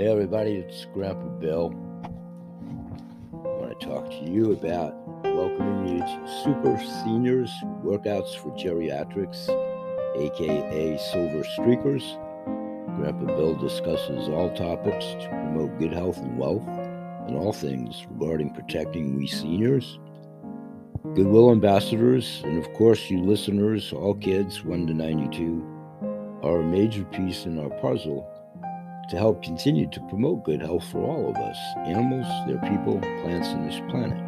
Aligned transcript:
Hey 0.00 0.06
everybody, 0.06 0.52
it's 0.52 0.86
Grandpa 0.94 1.26
Bill. 1.40 1.74
I 3.34 3.36
want 3.36 3.78
to 3.78 3.86
talk 3.86 4.08
to 4.08 4.30
you 4.30 4.52
about 4.52 4.94
welcoming 5.22 5.88
you 5.88 5.98
to 5.98 6.42
Super 6.42 6.82
Seniors 7.04 7.50
Workouts 7.84 8.34
for 8.34 8.48
Geriatrics, 8.52 9.50
aka 10.16 10.96
Silver 10.96 11.44
Streakers. 11.44 12.16
Grandpa 12.96 13.26
Bill 13.26 13.54
discusses 13.56 14.30
all 14.30 14.48
topics 14.54 15.04
to 15.22 15.28
promote 15.28 15.78
good 15.78 15.92
health 15.92 16.16
and 16.16 16.38
wealth 16.38 16.66
and 16.66 17.36
all 17.36 17.52
things 17.52 18.06
regarding 18.12 18.54
protecting 18.54 19.18
we 19.18 19.26
seniors, 19.26 19.98
Goodwill 21.14 21.50
ambassadors, 21.50 22.40
and 22.46 22.56
of 22.56 22.72
course, 22.72 23.10
you 23.10 23.22
listeners, 23.22 23.92
all 23.92 24.14
kids 24.14 24.64
1 24.64 24.86
to 24.86 24.94
92, 24.94 26.40
are 26.42 26.60
a 26.60 26.64
major 26.64 27.04
piece 27.04 27.44
in 27.44 27.60
our 27.60 27.68
puzzle 27.80 28.26
to 29.10 29.18
help 29.18 29.42
continue 29.42 29.88
to 29.88 30.00
promote 30.08 30.44
good 30.44 30.62
health 30.62 30.84
for 30.90 31.04
all 31.04 31.28
of 31.28 31.36
us 31.36 31.58
animals, 31.78 32.26
their 32.46 32.58
people, 32.70 32.98
plants, 33.22 33.48
and 33.48 33.68
this 33.68 33.80
planet. 33.90 34.18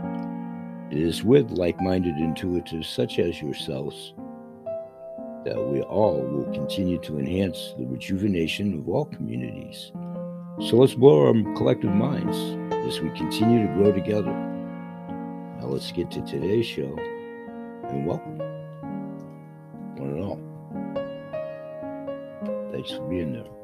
It 0.91 0.99
is 0.99 1.23
with 1.23 1.53
like 1.53 1.81
minded 1.81 2.17
intuitives 2.17 2.87
such 2.87 3.19
as 3.21 3.41
yourselves 3.41 4.13
that 5.45 5.57
we 5.57 5.83
all 5.83 6.21
will 6.21 6.53
continue 6.53 6.99
to 6.99 7.19
enhance 7.19 7.75
the 7.79 7.87
rejuvenation 7.87 8.79
of 8.79 8.89
all 8.89 9.05
communities. 9.07 9.93
So 10.69 10.77
let's 10.77 10.95
blow 10.95 11.27
our 11.27 11.33
collective 11.55 11.91
minds 11.91 12.37
as 12.89 13.01
we 13.01 13.09
continue 13.11 13.67
to 13.67 13.73
grow 13.75 13.93
together. 13.93 14.33
Now 14.33 15.67
let's 15.67 15.91
get 15.93 16.11
to 16.11 16.23
today's 16.23 16.67
show 16.67 16.97
and 17.89 18.07
welcome, 18.07 18.39
one 19.97 20.11
and 20.11 20.25
all. 20.25 20.41
Thanks 22.73 22.91
for 22.91 23.09
being 23.09 23.33
there. 23.33 23.62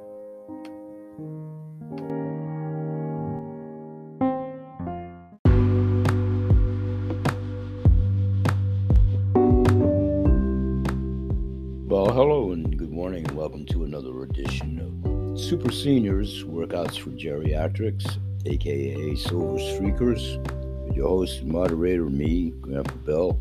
Seniors 15.83 16.43
Workouts 16.43 16.99
for 16.99 17.11
Geriatrics, 17.11 18.19
aka 18.47 19.15
Silver 19.15 19.59
Streakers, 19.59 20.45
with 20.89 20.97
your 20.97 21.07
host 21.07 21.43
and 21.43 21.53
moderator, 21.53 22.07
me, 22.07 22.51
Grandpa 22.61 22.95
Bill. 23.07 23.41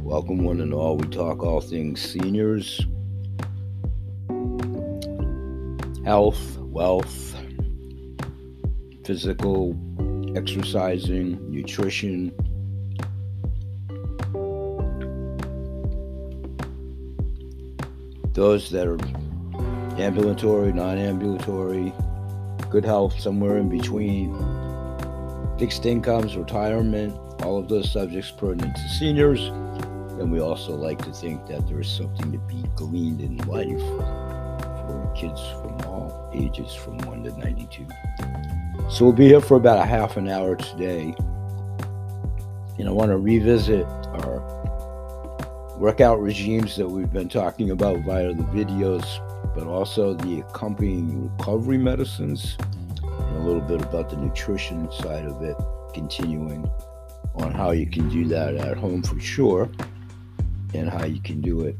Welcome, 0.00 0.44
one 0.44 0.62
and 0.62 0.72
all. 0.72 0.96
We 0.96 1.06
talk 1.08 1.42
all 1.42 1.60
things 1.60 2.00
seniors, 2.00 2.80
health, 6.06 6.56
wealth, 6.56 7.36
physical, 9.04 9.76
exercising, 10.34 11.38
nutrition, 11.52 12.32
those 18.32 18.70
that 18.70 18.86
are 18.86 18.96
ambulatory, 20.02 20.72
non 20.72 20.98
ambulatory, 20.98 21.92
good 22.70 22.84
health, 22.84 23.18
somewhere 23.20 23.58
in 23.58 23.68
between, 23.68 24.36
fixed 25.58 25.86
incomes, 25.86 26.36
retirement, 26.36 27.14
all 27.42 27.58
of 27.58 27.68
those 27.68 27.90
subjects 27.90 28.30
pertinent 28.30 28.74
to 28.74 28.88
seniors. 28.88 29.40
And 30.18 30.30
we 30.30 30.40
also 30.40 30.74
like 30.74 31.02
to 31.04 31.12
think 31.12 31.46
that 31.46 31.66
there 31.66 31.80
is 31.80 31.88
something 31.88 32.32
to 32.32 32.38
be 32.38 32.62
gleaned 32.74 33.20
in 33.20 33.38
life 33.48 33.78
for 33.78 35.12
kids 35.16 35.40
from 35.60 35.80
all 35.88 36.30
ages 36.34 36.74
from 36.74 36.98
1 36.98 37.24
to 37.24 37.38
92. 37.38 37.86
So 38.90 39.04
we'll 39.04 39.12
be 39.12 39.28
here 39.28 39.40
for 39.40 39.56
about 39.56 39.78
a 39.78 39.86
half 39.86 40.16
an 40.16 40.28
hour 40.28 40.56
today. 40.56 41.14
And 42.78 42.88
I 42.88 42.92
want 42.92 43.10
to 43.10 43.18
revisit 43.18 43.86
our 43.86 44.42
workout 45.78 46.20
regimes 46.20 46.76
that 46.76 46.88
we've 46.88 47.12
been 47.12 47.28
talking 47.28 47.70
about 47.70 47.98
via 48.00 48.32
the 48.32 48.44
videos, 48.44 49.04
but 49.54 49.66
also 49.66 50.14
the 50.14 50.40
accompanying 50.40 51.30
recovery 51.30 51.78
medicines 51.78 52.56
and 53.02 53.36
a 53.36 53.40
little 53.40 53.60
bit 53.60 53.82
about 53.82 54.10
the 54.10 54.16
nutrition 54.16 54.90
side 54.92 55.24
of 55.26 55.42
it, 55.42 55.56
continuing 55.94 56.68
on 57.34 57.52
how 57.52 57.70
you 57.70 57.86
can 57.86 58.08
do 58.08 58.24
that 58.26 58.54
at 58.54 58.76
home 58.76 59.02
for 59.02 59.18
sure 59.20 59.68
and 60.74 60.88
how 60.88 61.04
you 61.04 61.20
can 61.20 61.40
do 61.40 61.62
it. 61.62 61.76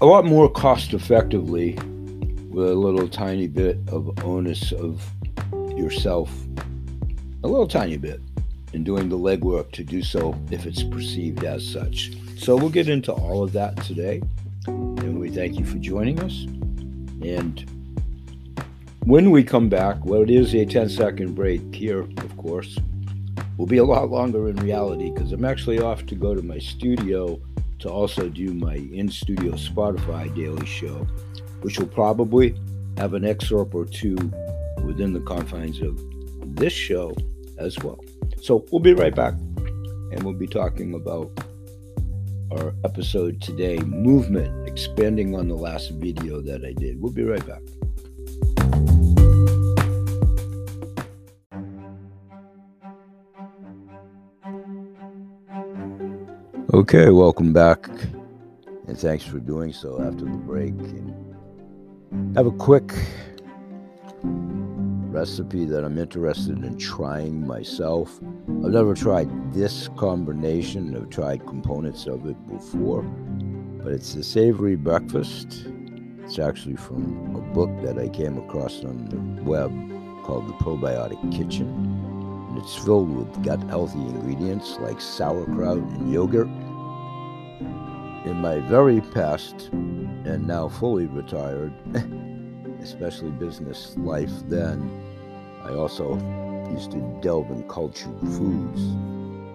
A 0.00 0.06
lot 0.06 0.24
more 0.24 0.48
cost 0.48 0.94
effectively 0.94 1.74
with 2.48 2.70
a 2.70 2.74
little 2.74 3.08
tiny 3.08 3.46
bit 3.46 3.78
of 3.88 4.10
onus 4.24 4.72
of 4.72 5.04
yourself. 5.76 6.32
A 7.42 7.48
little 7.48 7.68
tiny 7.68 7.96
bit 7.96 8.20
and 8.72 8.84
doing 8.84 9.08
the 9.08 9.18
legwork 9.18 9.72
to 9.72 9.84
do 9.84 10.02
so 10.02 10.38
if 10.50 10.66
it's 10.66 10.82
perceived 10.82 11.44
as 11.44 11.66
such. 11.66 12.12
So 12.38 12.56
we'll 12.56 12.70
get 12.70 12.88
into 12.88 13.12
all 13.12 13.42
of 13.42 13.52
that 13.52 13.76
today. 13.84 14.22
And 14.66 15.18
we 15.18 15.30
thank 15.30 15.58
you 15.58 15.64
for 15.64 15.78
joining 15.78 16.20
us. 16.20 16.44
And 17.22 17.64
when 19.04 19.30
we 19.30 19.42
come 19.42 19.68
back, 19.68 20.04
well, 20.04 20.22
it 20.22 20.30
is 20.30 20.54
a 20.54 20.64
10 20.64 20.88
second 20.88 21.34
break 21.34 21.74
here, 21.74 22.00
of 22.00 22.36
course. 22.36 22.78
Will 23.56 23.66
be 23.66 23.78
a 23.78 23.84
lot 23.84 24.10
longer 24.10 24.48
in 24.48 24.56
reality 24.56 25.10
because 25.10 25.32
I'm 25.32 25.44
actually 25.44 25.80
off 25.80 26.06
to 26.06 26.14
go 26.14 26.34
to 26.34 26.42
my 26.42 26.58
studio 26.58 27.40
to 27.80 27.90
also 27.90 28.28
do 28.28 28.54
my 28.54 28.74
in 28.74 29.10
studio 29.10 29.52
Spotify 29.52 30.34
daily 30.34 30.66
show, 30.66 31.06
which 31.62 31.78
will 31.78 31.86
probably 31.86 32.54
have 32.96 33.14
an 33.14 33.24
excerpt 33.24 33.74
or 33.74 33.84
two 33.84 34.16
within 34.84 35.12
the 35.12 35.20
confines 35.20 35.80
of 35.80 35.98
this 36.56 36.72
show 36.72 37.14
as 37.58 37.78
well. 37.80 38.00
So 38.42 38.64
we'll 38.72 38.80
be 38.80 38.94
right 38.94 39.14
back 39.14 39.34
and 40.12 40.22
we'll 40.22 40.32
be 40.32 40.46
talking 40.46 40.94
about 40.94 41.30
our 42.52 42.74
episode 42.84 43.42
today 43.42 43.78
movement, 43.80 44.66
expanding 44.66 45.36
on 45.36 45.46
the 45.46 45.54
last 45.54 45.90
video 45.90 46.40
that 46.40 46.64
I 46.64 46.72
did. 46.72 47.00
We'll 47.00 47.12
be 47.12 47.22
right 47.22 47.46
back. 47.46 47.60
Okay, 56.72 57.10
welcome 57.10 57.52
back, 57.52 57.88
and 58.86 58.96
thanks 58.96 59.24
for 59.24 59.38
doing 59.38 59.72
so 59.72 60.00
after 60.00 60.24
the 60.24 60.30
break. 60.30 60.70
And 60.70 62.36
have 62.36 62.46
a 62.46 62.52
quick 62.52 62.94
recipe 65.10 65.64
that 65.64 65.84
I'm 65.84 65.98
interested 65.98 66.64
in 66.64 66.78
trying 66.78 67.46
myself. 67.46 68.20
I've 68.48 68.72
never 68.72 68.94
tried 68.94 69.52
this 69.52 69.88
combination, 69.96 70.96
I've 70.96 71.10
tried 71.10 71.46
components 71.46 72.06
of 72.06 72.26
it 72.26 72.36
before, 72.46 73.02
but 73.82 73.92
it's 73.92 74.14
a 74.14 74.22
savory 74.22 74.76
breakfast. 74.76 75.66
It's 76.24 76.38
actually 76.38 76.76
from 76.76 77.34
a 77.34 77.54
book 77.54 77.70
that 77.82 77.98
I 77.98 78.08
came 78.08 78.38
across 78.38 78.84
on 78.84 79.08
the 79.08 79.42
web 79.42 79.70
called 80.24 80.46
The 80.48 80.52
Probiotic 80.64 81.20
Kitchen. 81.36 81.68
And 82.48 82.58
it's 82.58 82.76
filled 82.76 83.10
with 83.10 83.44
gut 83.44 83.62
healthy 83.68 83.98
ingredients 83.98 84.76
like 84.80 85.00
sauerkraut 85.00 85.78
and 85.78 86.12
yogurt. 86.12 86.48
In 88.26 88.36
my 88.36 88.60
very 88.60 89.00
past 89.00 89.70
and 89.72 90.46
now 90.46 90.68
fully 90.68 91.06
retired, 91.06 91.72
especially 92.82 93.30
business 93.30 93.96
life 93.96 94.32
then, 94.48 94.90
I 95.62 95.70
also 95.70 96.14
used 96.70 96.92
to 96.92 97.18
delve 97.20 97.50
in 97.50 97.68
cultured 97.68 98.18
foods, 98.20 98.80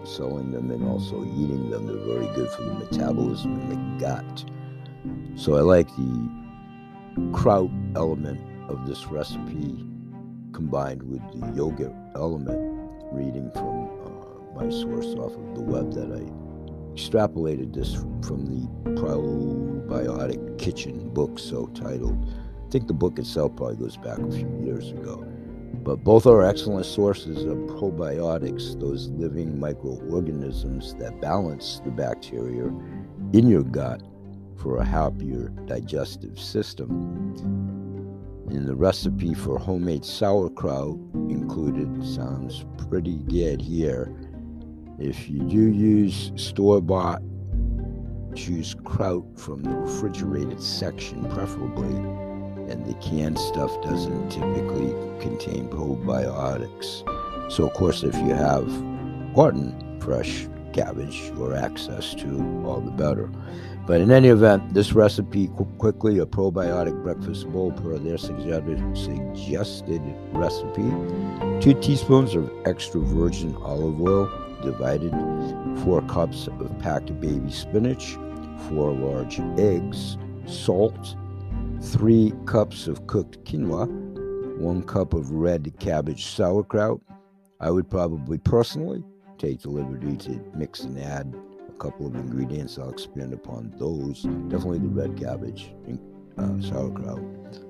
selling 0.08 0.52
them 0.52 0.72
and 0.72 0.88
also 0.88 1.24
eating 1.24 1.70
them. 1.70 1.88
They're 1.88 2.16
very 2.16 2.34
good 2.36 2.50
for 2.52 2.64
the 2.64 2.74
metabolism 2.74 3.60
and 3.60 3.72
the 3.72 4.00
gut. 4.00 4.46
So 5.36 5.56
I 5.56 5.62
like 5.62 5.88
the 5.96 6.30
kraut 7.34 7.70
element 7.96 8.42
of 8.70 8.88
this 8.88 9.06
recipe 9.08 9.86
combined 10.54 11.04
with 11.04 11.22
the 11.34 11.52
yogurt 11.56 11.94
element, 12.16 12.60
reading 13.12 13.52
from 13.52 13.90
uh, 14.06 14.64
my 14.64 14.70
source 14.70 15.14
off 15.16 15.34
of 15.36 15.56
the 15.56 15.62
web 15.62 15.94
that 15.94 16.12
I 16.12 16.24
extrapolated 16.96 17.74
this 17.74 17.94
from 18.26 18.46
the 18.46 18.68
Probiotic 18.92 20.58
Kitchen 20.58 21.10
book, 21.10 21.38
so 21.38 21.68
titled. 21.68 22.26
I 22.66 22.70
think 22.70 22.88
the 22.88 22.94
book 22.94 23.20
itself 23.20 23.56
probably 23.56 23.76
goes 23.78 23.98
back 23.98 24.18
a 24.18 24.32
few 24.32 24.62
years 24.64 24.92
ago. 24.92 25.24
But 25.84 26.04
both 26.04 26.26
are 26.26 26.42
excellent 26.42 26.88
sources 26.88 27.44
of 27.44 27.58
probiotics, 27.58 28.80
those 28.80 29.10
living 29.10 29.60
microorganisms 29.60 30.96
that 30.96 31.22
balance 31.22 31.80
the 31.86 31.92
bacteria 31.92 32.74
in 33.34 33.48
your 33.48 33.62
gut 33.62 34.02
for 34.58 34.78
a 34.78 34.86
happier 34.86 35.50
digestive 35.68 36.40
system. 36.40 36.90
And 38.50 38.68
the 38.68 38.76
recipe 38.76 39.36
for 39.36 39.60
homemade 39.60 40.06
sauerkraut 40.06 40.98
included 41.14 42.04
sounds 42.04 42.66
pretty 42.90 43.20
good 43.20 43.62
here. 43.62 44.12
If 44.98 45.30
you 45.30 45.40
do 45.42 45.68
use 45.72 46.32
store 46.36 46.82
bought 46.82 47.22
choose 48.36 48.76
kraut 48.84 49.24
from 49.40 49.64
the 49.64 49.70
refrigerated 49.70 50.62
section, 50.62 51.24
preferably, 51.30 52.25
and 52.70 52.86
the 52.86 52.94
canned 52.96 53.40
stuff 53.40 53.72
doesn't 53.82 54.30
typically 54.30 54.92
contain 55.20 55.68
probiotics. 55.70 57.04
So, 57.52 57.68
of 57.68 57.74
course, 57.74 58.04
if 58.04 58.16
you 58.16 58.34
have 58.34 58.66
garden 59.34 60.00
fresh 60.00 60.48
cabbage 60.74 61.32
or 61.40 61.56
access 61.56 62.14
to, 62.16 62.64
all 62.66 62.82
the 62.82 62.92
better. 62.92 63.30
But 63.88 64.02
in 64.02 64.12
any 64.12 64.30
event, 64.30 64.74
this 64.74 64.94
recipe 64.94 65.48
quickly 65.78 66.18
a 66.20 66.26
probiotic 66.26 67.02
breakfast 67.04 67.48
bowl 67.52 67.72
per 67.72 67.98
their 67.98 68.18
suggested, 68.18 68.80
suggested 68.98 70.02
recipe. 70.32 70.90
Two 71.62 71.80
teaspoons 71.80 72.36
of 72.36 72.52
extra 72.66 73.00
virgin 73.00 73.56
olive 73.58 74.02
oil 74.02 74.30
divided, 74.64 75.12
four 75.84 76.02
cups 76.04 76.48
of 76.48 76.80
packed 76.80 77.18
baby 77.22 77.52
spinach, 77.52 78.18
four 78.68 78.92
large 78.92 79.40
eggs, 79.60 80.18
salt, 80.48 81.16
three 81.82 82.34
cups 82.46 82.88
of 82.88 83.08
cooked 83.08 83.44
quinoa, 83.46 83.88
one 84.60 84.84
cup 84.84 85.14
of 85.14 85.32
red 85.32 85.74
cabbage 85.80 86.26
sauerkraut. 86.26 87.02
I 87.60 87.72
would 87.72 87.90
probably 87.90 88.38
personally 88.38 89.04
take 89.38 89.62
the 89.62 89.70
liberty 89.70 90.18
to 90.18 90.42
mix 90.56 90.82
and 90.82 90.98
add 91.00 91.34
a 91.68 91.78
couple 91.78 92.08
of 92.08 92.16
ingredients. 92.16 92.78
I'll 92.78 92.90
expand 92.90 93.34
upon 93.34 93.74
those. 93.78 94.24
Definitely 94.24 94.80
the 94.80 94.88
red 94.88 95.18
cabbage 95.18 95.74
and 95.86 96.00
uh, 96.38 96.62
sauerkraut 96.62 97.22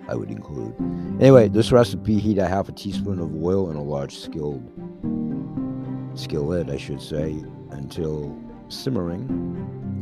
I 0.08 0.16
would 0.16 0.32
include. 0.32 0.76
Anyway, 1.20 1.48
this 1.50 1.72
recipe 1.72 2.20
heat 2.20 2.38
a 2.38 2.48
half 2.48 2.70
a 2.70 2.72
teaspoon 2.72 3.20
of 3.20 3.36
oil 3.44 3.70
in 3.70 3.76
a 3.76 3.84
large 3.84 4.18
skilled 4.18 4.64
skillet, 6.16 6.70
I 6.70 6.78
should 6.78 7.02
say, 7.02 7.44
until 7.72 8.36
simmering, 8.70 9.28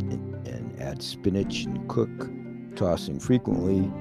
and, 0.10 0.48
and 0.48 0.82
add 0.82 1.02
spinach 1.02 1.64
and 1.66 1.88
cook, 1.90 2.30
tossing 2.76 3.20
frequently 3.20 3.92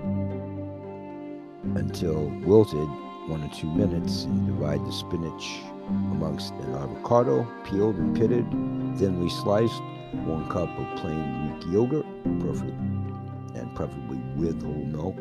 until 1.76 2.28
wilted, 2.44 2.88
one 3.28 3.42
or 3.42 3.50
two 3.54 3.70
minutes, 3.70 4.24
and 4.24 4.46
divide 4.46 4.84
the 4.84 4.92
spinach 4.92 5.60
amongst 5.88 6.52
an 6.54 6.74
avocado, 6.74 7.46
peeled 7.64 7.96
and 7.96 8.16
pitted, 8.16 8.46
thinly 8.98 9.30
sliced, 9.30 9.80
one 10.26 10.48
cup 10.48 10.68
of 10.78 10.98
plain 11.00 11.58
Greek 11.60 11.72
yogurt, 11.72 12.06
perfect, 12.40 12.72
and 13.54 13.74
preferably 13.74 14.18
with 14.36 14.62
whole 14.62 14.84
milk, 14.86 15.16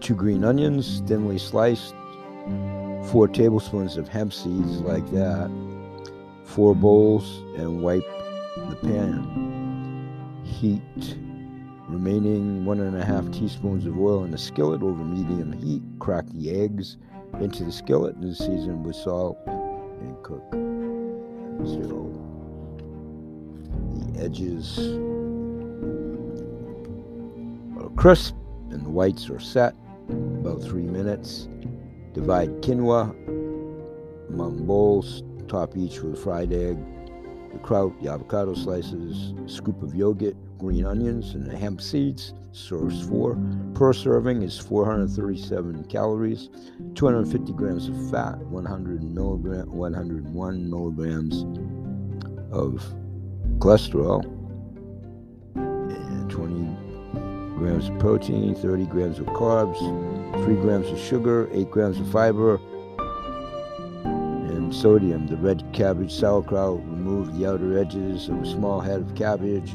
two 0.00 0.14
green 0.14 0.44
onions, 0.44 1.02
thinly 1.06 1.38
sliced, 1.38 1.94
four 3.10 3.28
tablespoons 3.28 3.96
of 3.96 4.08
hemp 4.08 4.32
seeds, 4.32 4.80
like 4.80 5.08
that, 5.10 5.50
four 6.44 6.74
bowls, 6.74 7.38
and 7.56 7.82
wipe 7.82 8.06
the 8.68 8.76
pan. 8.82 10.42
Heat 10.44 11.16
remaining 11.96 12.66
one 12.66 12.78
and 12.80 12.94
a 12.94 13.02
half 13.02 13.30
teaspoons 13.30 13.86
of 13.86 13.98
oil 13.98 14.24
in 14.24 14.34
a 14.34 14.38
skillet 14.38 14.82
over 14.82 15.02
medium 15.02 15.50
heat. 15.52 15.82
Crack 15.98 16.26
the 16.34 16.50
eggs 16.50 16.98
into 17.40 17.64
the 17.64 17.72
skillet 17.72 18.14
and 18.16 18.36
season 18.36 18.82
with 18.82 18.94
salt 18.94 19.38
and 19.46 20.22
cook 20.22 20.44
until 20.52 22.12
the 23.94 24.22
edges 24.22 24.78
are 27.82 27.88
crisp 27.96 28.34
and 28.70 28.84
the 28.84 28.90
whites 28.90 29.30
are 29.30 29.40
set. 29.40 29.74
About 30.10 30.62
three 30.62 30.82
minutes. 30.82 31.48
Divide 32.12 32.50
quinoa 32.60 33.10
among 34.28 34.66
bowls. 34.66 35.22
Top 35.48 35.76
each 35.78 36.02
with 36.02 36.22
fried 36.22 36.52
egg, 36.52 36.76
the 37.52 37.58
kraut, 37.60 37.98
the 38.02 38.10
avocado 38.10 38.52
slices, 38.52 39.32
a 39.44 39.48
scoop 39.48 39.80
of 39.82 39.94
yogurt, 39.94 40.36
green 40.58 40.84
onions, 40.84 41.34
and 41.34 41.50
hemp 41.50 41.80
seeds. 41.80 42.34
Serves 42.52 43.06
four. 43.06 43.38
Per 43.74 43.92
serving 43.92 44.40
is 44.40 44.58
437 44.58 45.84
calories, 45.84 46.48
250 46.94 47.52
grams 47.52 47.88
of 47.88 48.10
fat, 48.10 48.38
100 48.38 49.02
milligram, 49.02 49.70
101 49.70 50.70
milligrams 50.70 51.42
of 52.50 52.82
cholesterol, 53.58 54.24
and 55.54 56.30
20 56.30 56.76
grams 57.58 57.90
of 57.90 57.98
protein, 57.98 58.54
30 58.54 58.86
grams 58.86 59.18
of 59.18 59.26
carbs, 59.26 59.78
3 60.44 60.54
grams 60.54 60.88
of 60.88 60.98
sugar, 60.98 61.50
8 61.52 61.70
grams 61.70 62.00
of 62.00 62.10
fiber, 62.10 62.58
and 64.04 64.74
sodium. 64.74 65.26
The 65.26 65.36
red 65.36 65.62
cabbage 65.74 66.12
sauerkraut, 66.12 66.78
remove 66.86 67.38
the 67.38 67.46
outer 67.46 67.78
edges 67.78 68.30
of 68.30 68.40
a 68.40 68.46
small 68.46 68.80
head 68.80 69.02
of 69.02 69.14
cabbage 69.14 69.74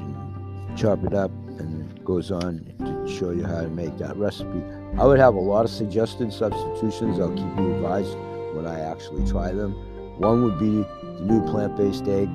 chop 0.75 1.03
it 1.03 1.13
up, 1.13 1.31
and 1.59 1.91
it 1.91 2.05
goes 2.05 2.31
on 2.31 2.65
to 2.79 3.07
show 3.07 3.31
you 3.31 3.45
how 3.45 3.61
to 3.61 3.69
make 3.69 3.97
that 3.97 4.15
recipe. 4.17 4.63
I 4.97 5.05
would 5.05 5.19
have 5.19 5.35
a 5.35 5.39
lot 5.39 5.65
of 5.65 5.71
suggested 5.71 6.31
substitutions. 6.33 7.19
I'll 7.19 7.29
keep 7.29 7.57
you 7.57 7.75
advised 7.75 8.15
when 8.55 8.65
I 8.65 8.79
actually 8.79 9.29
try 9.29 9.51
them. 9.51 9.73
One 10.19 10.43
would 10.43 10.59
be 10.59 10.83
the 10.83 11.21
new 11.21 11.41
plant 11.49 11.77
based 11.77 12.07
egg 12.07 12.29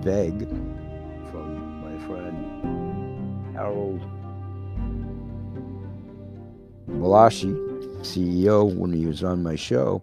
veg 0.00 0.48
from 1.30 1.80
my 1.82 2.06
friend 2.06 3.54
Harold 3.54 4.00
Malashi, 6.88 7.54
CEO, 8.02 8.74
when 8.74 8.92
he 8.92 9.06
was 9.06 9.22
on 9.22 9.42
my 9.42 9.56
show, 9.56 10.02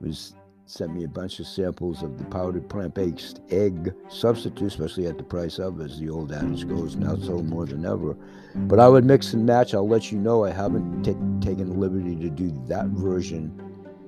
was 0.00 0.34
sent 0.72 0.94
me 0.94 1.04
a 1.04 1.08
bunch 1.08 1.38
of 1.38 1.46
samples 1.46 2.02
of 2.02 2.16
the 2.16 2.24
powdered 2.24 2.66
plant-based 2.68 3.42
egg 3.50 3.92
substitute, 4.08 4.68
especially 4.68 5.06
at 5.06 5.18
the 5.18 5.22
price 5.22 5.58
of, 5.58 5.80
as 5.82 6.00
the 6.00 6.08
old 6.08 6.32
adage 6.32 6.66
goes, 6.66 6.96
now 6.96 7.14
sold 7.16 7.46
more 7.46 7.66
than 7.66 7.84
ever. 7.84 8.16
But 8.54 8.80
I 8.80 8.88
would 8.88 9.04
mix 9.04 9.34
and 9.34 9.44
match. 9.44 9.74
I'll 9.74 9.86
let 9.86 10.10
you 10.10 10.18
know 10.18 10.44
I 10.44 10.50
haven't 10.50 11.02
t- 11.02 11.12
taken 11.46 11.68
the 11.68 11.78
liberty 11.78 12.16
to 12.16 12.30
do 12.30 12.50
that 12.68 12.86
version 12.86 13.52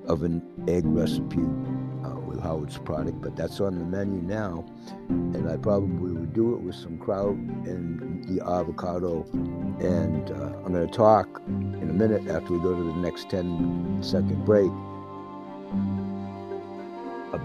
of 0.07 0.23
an 0.23 0.41
egg 0.67 0.85
recipe 0.85 1.37
uh, 2.03 2.19
with 2.21 2.41
Howard's 2.41 2.79
product, 2.79 3.21
but 3.21 3.35
that's 3.35 3.59
on 3.59 3.77
the 3.77 3.85
menu 3.85 4.21
now. 4.23 4.65
And 5.09 5.47
I 5.47 5.57
probably 5.57 6.13
would 6.13 6.33
do 6.33 6.55
it 6.55 6.61
with 6.61 6.75
some 6.75 6.97
kraut 6.97 7.35
and 7.35 8.23
the 8.25 8.43
avocado. 8.43 9.23
And 9.79 10.31
uh, 10.31 10.57
I'm 10.65 10.73
going 10.73 10.87
to 10.87 10.93
talk 10.93 11.43
in 11.47 11.89
a 11.89 11.93
minute 11.93 12.27
after 12.27 12.53
we 12.53 12.59
go 12.59 12.75
to 12.75 12.83
the 12.83 12.97
next 12.97 13.29
10 13.29 13.99
second 14.01 14.43
break 14.45 14.71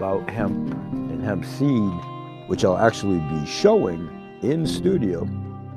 about 0.01 0.27
hemp 0.31 0.73
and 0.93 1.23
hemp 1.23 1.45
seed, 1.45 2.49
which 2.49 2.65
I'll 2.65 2.79
actually 2.79 3.19
be 3.19 3.45
showing 3.45 4.09
in 4.41 4.65
studio 4.65 5.29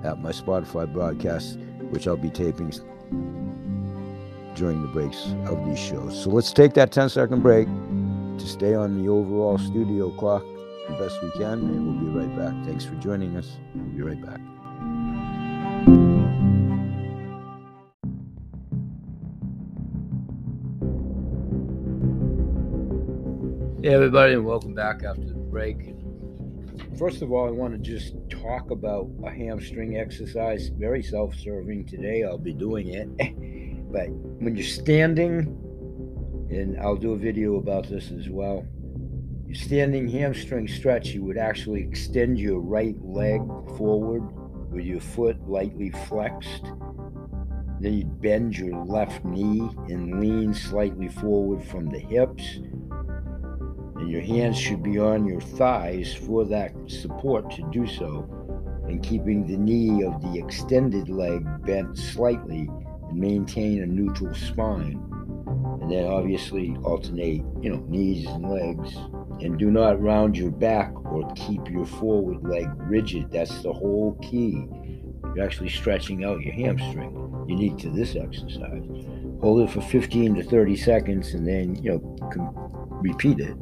at 0.02 0.18
my 0.22 0.32
Spotify 0.32 0.90
broadcast, 0.90 1.58
which 1.90 2.06
I'll 2.06 2.16
be 2.16 2.30
taping 2.30 2.72
during 4.54 4.80
the 4.80 4.88
breaks 4.88 5.34
of 5.44 5.62
these 5.66 5.78
shows. 5.78 6.22
So 6.22 6.30
let's 6.30 6.54
take 6.54 6.72
that 6.72 6.90
10 6.90 7.10
second 7.10 7.42
break 7.42 7.66
to 7.66 8.46
stay 8.46 8.74
on 8.74 9.02
the 9.02 9.10
overall 9.10 9.58
studio 9.58 10.10
clock 10.12 10.42
the 10.88 10.96
best 10.98 11.22
we 11.22 11.30
can, 11.32 11.58
and 11.58 11.86
we'll 11.86 12.12
be 12.12 12.26
right 12.26 12.38
back. 12.38 12.64
Thanks 12.64 12.86
for 12.86 12.94
joining 12.94 13.36
us. 13.36 13.58
We'll 13.74 13.84
be 13.84 14.00
right 14.00 14.24
back. 14.24 14.53
Hey, 23.84 23.92
everybody, 23.92 24.32
and 24.32 24.46
welcome 24.46 24.72
back 24.72 25.02
after 25.04 25.26
the 25.26 25.34
break. 25.34 25.94
First 26.98 27.20
of 27.20 27.32
all, 27.32 27.46
I 27.46 27.50
want 27.50 27.74
to 27.74 27.78
just 27.78 28.14
talk 28.30 28.70
about 28.70 29.10
a 29.26 29.30
hamstring 29.30 29.98
exercise, 29.98 30.68
very 30.68 31.02
self 31.02 31.34
serving 31.34 31.84
today. 31.84 32.24
I'll 32.24 32.38
be 32.38 32.54
doing 32.54 32.88
it. 32.88 33.08
but 33.92 34.08
when 34.08 34.56
you're 34.56 34.64
standing 34.64 35.40
and 36.48 36.80
I'll 36.80 36.96
do 36.96 37.12
a 37.12 37.18
video 37.18 37.56
about 37.56 37.86
this 37.86 38.10
as 38.10 38.30
well. 38.30 38.64
Standing 39.52 40.08
hamstring 40.08 40.66
stretch, 40.66 41.08
you 41.08 41.22
would 41.22 41.36
actually 41.36 41.82
extend 41.82 42.38
your 42.38 42.60
right 42.60 42.96
leg 43.04 43.42
forward 43.76 44.22
with 44.72 44.86
your 44.86 45.00
foot 45.00 45.36
lightly 45.46 45.90
flexed. 46.08 46.72
Then 47.80 47.98
you'd 47.98 48.22
bend 48.22 48.56
your 48.56 48.82
left 48.86 49.26
knee 49.26 49.68
and 49.88 50.20
lean 50.20 50.54
slightly 50.54 51.08
forward 51.08 51.62
from 51.62 51.90
the 51.90 51.98
hips. 51.98 52.60
And 54.04 54.12
your 54.12 54.20
hands 54.20 54.58
should 54.58 54.82
be 54.82 54.98
on 54.98 55.24
your 55.24 55.40
thighs 55.40 56.12
for 56.12 56.44
that 56.44 56.74
support 56.88 57.50
to 57.52 57.66
do 57.72 57.86
so, 57.86 58.28
and 58.86 59.02
keeping 59.02 59.46
the 59.46 59.56
knee 59.56 60.04
of 60.04 60.20
the 60.20 60.38
extended 60.38 61.08
leg 61.08 61.42
bent 61.64 61.96
slightly 61.96 62.68
and 63.08 63.18
maintain 63.18 63.82
a 63.82 63.86
neutral 63.86 64.34
spine 64.34 65.02
and 65.80 65.90
then 65.90 66.04
obviously 66.04 66.76
alternate, 66.84 67.42
you 67.62 67.70
know, 67.70 67.82
knees 67.88 68.26
and 68.26 68.50
legs. 68.50 68.94
And 69.42 69.58
do 69.58 69.70
not 69.70 70.02
round 70.02 70.36
your 70.36 70.50
back 70.50 70.92
or 71.06 71.32
keep 71.34 71.70
your 71.70 71.86
forward 71.86 72.46
leg 72.46 72.68
rigid. 72.80 73.30
That's 73.30 73.62
the 73.62 73.72
whole 73.72 74.18
key. 74.20 74.66
You're 75.34 75.46
actually 75.46 75.70
stretching 75.70 76.24
out 76.24 76.42
your 76.42 76.52
hamstring, 76.52 77.46
unique 77.48 77.78
to 77.78 77.88
this 77.88 78.16
exercise. 78.16 78.84
Hold 79.40 79.66
it 79.66 79.70
for 79.70 79.80
15 79.80 80.34
to 80.34 80.42
30 80.42 80.76
seconds 80.76 81.32
and 81.32 81.48
then, 81.48 81.82
you 81.82 81.92
know, 81.92 82.90
repeat 83.00 83.40
it 83.40 83.56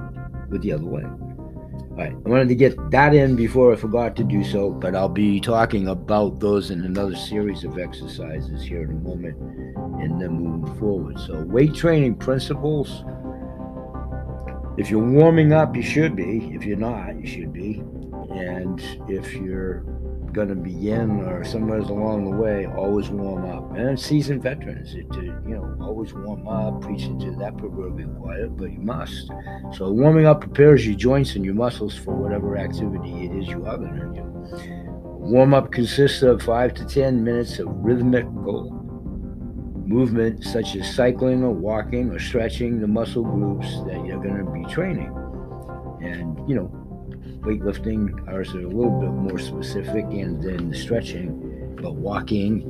with 0.53 0.63
the 0.63 0.73
other 0.73 0.85
leg. 0.85 1.05
All 1.05 1.99
right, 1.99 2.13
I 2.13 2.29
wanted 2.29 2.49
to 2.49 2.55
get 2.55 2.91
that 2.91 3.15
in 3.15 3.37
before 3.37 3.73
I 3.73 3.77
forgot 3.77 4.17
to 4.17 4.25
do 4.25 4.45
so, 4.45 4.71
but 4.71 4.95
I'll 4.95 5.09
be 5.09 5.41
talking 5.41 5.89
about 5.89 6.41
those 6.41 6.71
in 6.71 6.85
another 6.85 7.17
series 7.17 7.65
of 7.65 7.79
exercises 7.79 8.63
here 8.63 8.83
in 8.85 8.91
a 8.91 9.01
moment 9.01 9.37
and 10.03 10.21
then 10.21 10.31
moving 10.31 10.75
forward. 10.79 11.19
So, 11.19 11.43
weight 11.43 11.75
training 11.75 12.15
principles. 12.17 13.05
If 14.79 14.91
you're 14.91 15.05
warming 15.05 15.53
up, 15.53 15.77
you 15.77 15.83
should 15.83 16.17
be. 16.17 16.51
If 16.55 16.65
you're 16.65 16.79
not, 16.79 17.21
you 17.21 17.27
should 17.27 17.53
be. 17.53 17.83
And 18.31 18.81
if 19.07 19.35
you're 19.35 19.85
going 20.33 20.49
to 20.49 20.55
begin 20.55 21.21
or 21.21 21.45
somewhere 21.45 21.79
along 21.79 22.25
the 22.25 22.37
way, 22.37 22.67
always 22.67 23.09
warm 23.11 23.45
up. 23.45 23.77
And 23.77 23.99
seasoned 23.99 24.43
veterans, 24.43 24.95
you 24.95 25.05
know, 25.45 25.77
always 25.81 26.13
warm 26.15 26.49
up, 26.49 26.81
preaching 26.81 27.19
to 27.21 27.37
that 27.37 27.57
proverbial 27.57 28.11
choir, 28.15 28.49
but 28.49 28.73
you 28.73 28.81
must. 28.81 29.31
So 29.75 29.91
warming 29.91 30.27
up 30.27 30.41
prepares 30.41 30.87
your 30.87 30.97
joints 30.97 31.35
and 31.37 31.45
your 31.45 31.55
muscles 31.55 31.95
for 31.95 32.15
whatever 32.15 32.57
activity 32.57 33.27
it 33.27 33.33
is 33.33 33.49
you 33.49 33.67
are 33.67 33.77
going 33.77 33.95
to 33.95 34.07
do. 34.15 34.23
Warm 35.05 35.55
up 35.55 35.71
consists 35.71 36.23
of 36.23 36.43
five 36.43 36.75
to 36.75 36.85
ten 36.85 37.23
minutes 37.23 37.59
of 37.59 37.69
rhythmical 37.69 38.71
movement, 39.87 40.43
such 40.45 40.75
as 40.77 40.95
cycling 40.95 41.45
or 41.45 41.51
walking 41.51 42.11
or 42.11 42.19
stretching 42.19 42.81
the 42.81 42.87
muscle 42.87 43.23
groups 43.23 43.69
that 43.87 44.05
you're 44.07 44.23
going 44.23 44.39
to 44.45 44.51
be 44.51 44.65
training. 44.73 45.13
And, 46.03 46.39
you 46.49 46.57
know, 46.57 46.82
weightlifting, 47.43 48.29
ours 48.29 48.55
are 48.55 48.61
a 48.61 48.69
little 48.69 49.01
bit 49.01 49.11
more 49.11 49.39
specific, 49.39 50.05
and 50.05 50.43
then 50.43 50.71
the 50.71 50.77
stretching, 50.77 51.77
but 51.81 51.95
walking, 51.95 52.63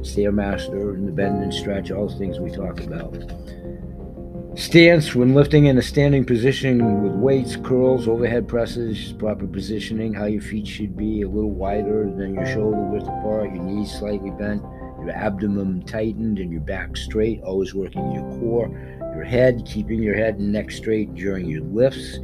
stairmaster, 0.00 0.94
and 0.94 1.06
the 1.06 1.12
bend 1.12 1.42
and 1.42 1.52
stretch, 1.52 1.90
all 1.90 2.08
the 2.08 2.16
things 2.16 2.38
we 2.38 2.50
talk 2.50 2.80
about. 2.80 3.16
Stance 4.54 5.14
when 5.14 5.34
lifting 5.34 5.66
in 5.66 5.78
a 5.78 5.82
standing 5.82 6.24
position 6.24 7.02
with 7.02 7.12
weights, 7.14 7.56
curls, 7.56 8.06
overhead 8.06 8.46
presses, 8.46 9.12
proper 9.14 9.46
positioning, 9.46 10.12
how 10.12 10.26
your 10.26 10.42
feet 10.42 10.66
should 10.66 10.96
be 10.96 11.22
a 11.22 11.28
little 11.28 11.50
wider 11.50 12.04
than 12.04 12.34
your 12.34 12.46
shoulder 12.46 12.82
width 12.82 13.04
apart, 13.04 13.54
your 13.54 13.62
knees 13.62 13.90
slightly 13.98 14.30
bent, 14.30 14.62
your 15.00 15.10
abdomen 15.10 15.82
tightened, 15.82 16.38
and 16.38 16.52
your 16.52 16.60
back 16.60 16.96
straight, 16.96 17.40
always 17.42 17.74
working 17.74 18.12
your 18.12 18.28
core, 18.38 18.68
your 19.14 19.24
head, 19.24 19.62
keeping 19.64 20.02
your 20.02 20.14
head 20.14 20.38
and 20.38 20.52
neck 20.52 20.70
straight 20.70 21.14
during 21.14 21.48
your 21.48 21.62
lifts 21.62 22.18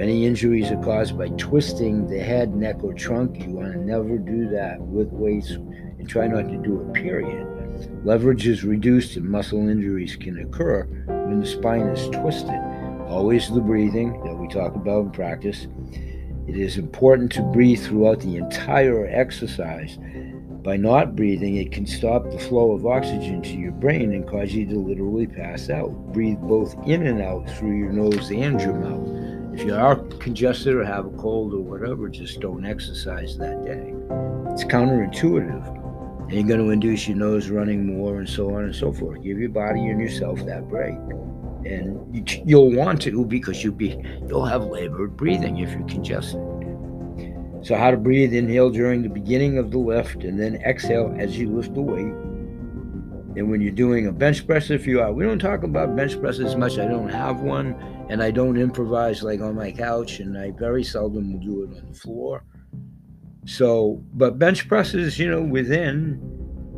Many 0.00 0.24
injuries 0.24 0.70
are 0.70 0.82
caused 0.82 1.18
by 1.18 1.28
twisting 1.36 2.06
the 2.06 2.20
head, 2.20 2.56
neck, 2.56 2.82
or 2.82 2.94
trunk. 2.94 3.44
You 3.44 3.50
want 3.50 3.74
to 3.74 3.78
never 3.78 4.16
do 4.16 4.48
that 4.48 4.80
with 4.80 5.12
weights 5.12 5.50
and 5.50 6.08
try 6.08 6.26
not 6.26 6.48
to 6.48 6.56
do 6.56 6.80
it, 6.80 6.94
period. 6.94 7.46
Leverage 8.02 8.46
is 8.46 8.64
reduced 8.64 9.18
and 9.18 9.28
muscle 9.28 9.68
injuries 9.68 10.16
can 10.16 10.38
occur 10.38 10.84
when 11.04 11.40
the 11.40 11.46
spine 11.46 11.82
is 11.82 12.08
twisted. 12.16 12.58
Always 13.08 13.50
the 13.50 13.60
breathing 13.60 14.18
that 14.24 14.34
we 14.34 14.48
talk 14.48 14.74
about 14.74 15.04
in 15.04 15.10
practice. 15.10 15.66
It 16.48 16.56
is 16.56 16.78
important 16.78 17.30
to 17.32 17.42
breathe 17.42 17.84
throughout 17.84 18.20
the 18.20 18.36
entire 18.36 19.06
exercise. 19.06 19.98
By 20.62 20.78
not 20.78 21.14
breathing, 21.14 21.56
it 21.56 21.72
can 21.72 21.84
stop 21.84 22.24
the 22.24 22.38
flow 22.38 22.72
of 22.72 22.86
oxygen 22.86 23.42
to 23.42 23.52
your 23.54 23.72
brain 23.72 24.14
and 24.14 24.26
cause 24.26 24.54
you 24.54 24.64
to 24.64 24.78
literally 24.78 25.26
pass 25.26 25.68
out. 25.68 25.90
Breathe 26.14 26.38
both 26.38 26.74
in 26.86 27.06
and 27.06 27.20
out 27.20 27.50
through 27.50 27.76
your 27.76 27.92
nose 27.92 28.30
and 28.30 28.58
your 28.58 28.72
mouth. 28.72 29.29
If 29.52 29.64
you 29.64 29.74
are 29.74 29.96
congested 29.96 30.74
or 30.74 30.84
have 30.84 31.06
a 31.06 31.10
cold 31.10 31.52
or 31.52 31.60
whatever, 31.60 32.08
just 32.08 32.40
don't 32.40 32.64
exercise 32.64 33.36
that 33.38 33.64
day. 33.64 33.92
It's 34.52 34.64
counterintuitive. 34.64 35.66
And 36.22 36.32
you're 36.32 36.46
going 36.46 36.60
to 36.60 36.70
induce 36.70 37.08
your 37.08 37.16
nose 37.16 37.50
running 37.50 37.84
more 37.84 38.18
and 38.18 38.28
so 38.28 38.54
on 38.54 38.64
and 38.64 38.74
so 38.74 38.92
forth. 38.92 39.22
Give 39.22 39.40
your 39.40 39.48
body 39.48 39.88
and 39.88 40.00
yourself 40.00 40.44
that 40.46 40.68
break. 40.68 40.94
And 41.64 42.28
you, 42.46 42.58
will 42.58 42.72
want 42.72 43.02
to 43.02 43.24
because 43.24 43.64
you'll 43.64 43.74
be 43.74 44.00
you'll 44.28 44.46
have 44.46 44.64
labored 44.64 45.16
breathing 45.16 45.58
if 45.58 45.70
you're 45.72 45.88
congested. 45.88 46.40
So 47.62 47.74
how 47.74 47.90
to 47.90 47.96
breathe, 47.96 48.32
inhale 48.32 48.70
during 48.70 49.02
the 49.02 49.08
beginning 49.08 49.58
of 49.58 49.72
the 49.72 49.78
lift 49.78 50.22
and 50.22 50.40
then 50.40 50.56
exhale 50.62 51.14
as 51.18 51.36
you 51.36 51.50
lift 51.50 51.74
the 51.74 51.82
weight. 51.82 52.14
And 53.36 53.50
when 53.50 53.60
you're 53.60 53.72
doing 53.72 54.06
a 54.06 54.12
bench 54.12 54.46
press, 54.46 54.70
if 54.70 54.86
you 54.86 55.00
are, 55.00 55.12
we 55.12 55.24
don't 55.24 55.38
talk 55.38 55.64
about 55.64 55.96
bench 55.96 56.18
presses 56.20 56.56
much. 56.56 56.78
I 56.78 56.86
don't 56.86 57.08
have 57.08 57.40
one 57.40 57.74
and 58.10 58.20
I 58.24 58.32
don't 58.32 58.58
improvise 58.58 59.22
like 59.22 59.40
on 59.40 59.54
my 59.54 59.70
couch, 59.70 60.18
and 60.18 60.36
I 60.36 60.50
very 60.50 60.82
seldom 60.82 61.32
will 61.32 61.40
do 61.40 61.62
it 61.62 61.78
on 61.78 61.86
the 61.88 61.94
floor. 61.94 62.44
So, 63.46 64.02
but 64.12 64.36
bench 64.36 64.66
presses, 64.66 65.16
you 65.16 65.30
know, 65.30 65.40
within 65.40 66.20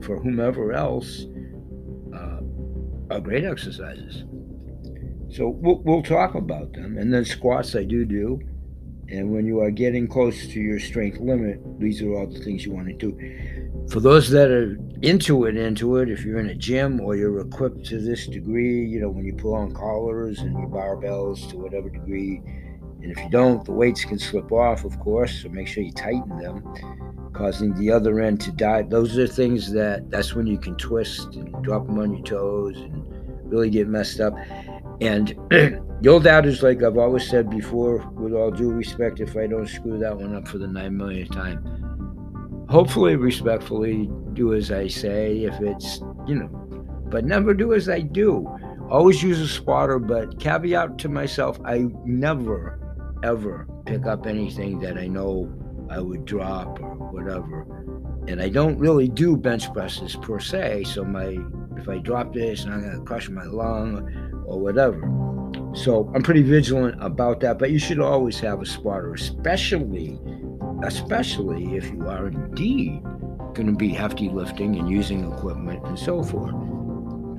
for 0.03 0.21
whomever 0.21 0.75
else 0.75 1.25
uh, 2.15 2.41
are 3.11 3.21
great 3.21 3.45
exercises. 3.45 4.25
So 5.35 5.49
we'll, 5.49 5.79
we'll 5.79 6.03
talk 6.03 6.35
about 6.35 6.75
them, 6.75 6.99
and 6.99 7.13
then 7.13 7.25
squats 7.25 7.75
I 7.75 7.85
do 7.85 8.05
do. 8.05 8.39
And 9.09 9.33
when 9.33 9.47
you 9.47 9.61
are 9.61 9.71
getting 9.71 10.07
close 10.07 10.47
to 10.49 10.61
your 10.61 10.79
strength 10.79 11.19
limit, 11.19 11.61
these 11.81 12.03
are 12.03 12.13
all 12.15 12.27
the 12.27 12.41
things 12.41 12.67
you 12.67 12.73
want 12.73 12.89
to 12.89 12.95
do 12.95 13.11
for 13.91 14.01
those 14.01 14.31
that 14.31 14.51
are 14.51 14.79
into 15.03 15.45
it, 15.45 15.57
into 15.57 15.97
it, 15.99 16.09
if 16.09 16.25
you're 16.25 16.39
in 16.39 16.49
a 16.49 16.55
gym 16.55 17.01
or 17.01 17.17
you're 17.17 17.41
equipped 17.41 17.85
to 17.87 17.99
this 17.99 18.27
degree, 18.27 18.87
you 18.87 19.01
know, 19.01 19.09
when 19.09 19.25
you 19.25 19.35
pull 19.35 19.55
on 19.55 19.75
collars 19.75 20.41
and 20.41 20.53
your 20.53 20.69
barbells 20.69 21.49
to 21.51 21.59
whatever 21.59 21.91
degree, 21.91 22.41
and 23.03 23.11
if 23.11 23.19
you 23.19 23.29
don't, 23.31 23.65
the 23.65 23.73
weights 23.73 24.05
can 24.05 24.19
slip 24.19 24.53
off, 24.53 24.85
of 24.85 24.99
course, 25.01 25.43
so 25.43 25.49
make 25.49 25.67
sure 25.67 25.83
you 25.83 25.93
tighten 25.93 26.39
them, 26.39 26.63
causing 27.33 27.75
the 27.75 27.91
other 27.91 28.21
end 28.21 28.41
to 28.43 28.53
die. 28.53 28.83
Those 28.83 29.19
are 29.19 29.27
things 29.27 29.73
that 29.73 30.09
that's 30.11 30.35
when 30.35 30.47
you 30.47 30.57
can 30.57 30.77
twist 30.77 31.35
and 31.35 31.53
drop 31.65 31.87
them 31.87 31.99
on 31.99 32.15
your 32.15 32.25
toes 32.25 32.77
and 32.77 33.05
really 33.51 33.71
get 33.71 33.89
messed 33.89 34.21
up. 34.21 34.35
And 35.01 35.29
the 35.51 36.09
old 36.09 36.29
adage, 36.29 36.63
like 36.63 36.85
I've 36.85 36.97
always 36.97 37.29
said 37.29 37.51
before, 37.51 38.07
with 38.13 38.35
all 38.35 38.53
due 38.53 38.71
respect, 38.71 39.19
if 39.19 39.37
I 39.37 39.49
don't 39.49 39.69
screw 39.69 39.99
that 39.99 40.17
one 40.17 40.37
up 40.37 40.47
for 40.47 40.59
the 40.59 40.69
nine 40.69 40.97
millionth 40.97 41.33
time, 41.33 41.82
hopefully 42.69 43.17
respectfully 43.17 44.11
do 44.33 44.55
as 44.55 44.71
I 44.71 44.87
say 44.89 45.45
if 45.45 45.61
it's, 45.61 46.01
you 46.27 46.37
know, 46.37 46.49
but 47.09 47.25
never 47.25 47.55
do 47.55 47.75
as 47.75 47.89
I 47.89 48.01
do. 48.01 48.49
Always 48.91 49.23
use 49.23 49.41
a 49.41 49.49
spotter, 49.49 49.99
but 49.99 50.39
caveat 50.39 50.99
to 50.99 51.09
myself, 51.09 51.61
I 51.65 51.87
never, 52.05 52.79
ever 53.23 53.67
pick 53.87 54.07
up 54.07 54.27
anything 54.27 54.79
that 54.81 54.99
I 54.99 55.07
know 55.07 55.53
I 55.91 56.01
would 56.01 56.25
drop 56.25 56.81
or 56.81 56.95
whatever. 57.11 57.67
And 58.29 58.41
I 58.41 58.49
don't 58.49 58.79
really 58.79 59.09
do 59.09 59.37
bench 59.37 59.73
presses 59.73 60.17
per 60.17 60.39
se, 60.39 60.85
so 60.85 61.05
my 61.05 61.39
if 61.77 61.89
I 61.89 61.99
drop 61.99 62.33
this 62.33 62.65
and 62.65 62.73
I'm 62.73 62.83
gonna 62.83 63.01
crush 63.01 63.29
my 63.29 63.45
lung 63.45 64.45
or 64.47 64.61
whatever. 64.61 65.01
So 65.75 66.11
I'm 66.15 66.23
pretty 66.23 66.43
vigilant 66.43 67.03
about 67.03 67.41
that, 67.41 67.59
but 67.59 67.71
you 67.71 67.79
should 67.79 67.99
always 67.99 68.39
have 68.41 68.61
a 68.61 68.67
spotter, 68.67 69.15
especially 69.15 70.21
especially 70.83 71.77
if 71.77 71.91
you 71.91 72.09
are 72.09 72.29
indeed 72.29 73.03
going 73.55 73.67
to 73.67 73.73
be 73.73 73.91
hefty 73.91 74.29
lifting 74.29 74.77
and 74.79 74.91
using 74.91 75.31
equipment 75.31 75.85
and 75.87 75.99
so 75.99 76.23
forth. 76.23 76.55